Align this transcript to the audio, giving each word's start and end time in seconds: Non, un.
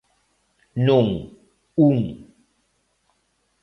Non, 0.87 1.05
un. 1.89 1.99